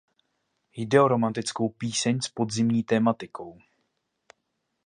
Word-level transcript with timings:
Jde 0.75 1.01
o 1.01 1.07
romantickou 1.07 1.69
píseň 1.69 2.21
s 2.21 2.27
podzimní 2.29 2.83
tematikou. 2.83 3.59